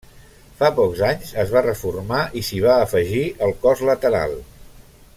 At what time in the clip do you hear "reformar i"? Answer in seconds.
1.67-2.43